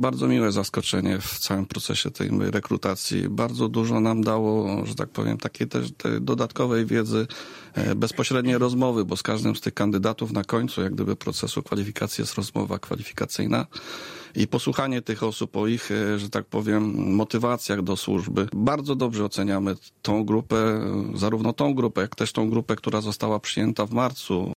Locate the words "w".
1.20-1.38, 23.86-23.92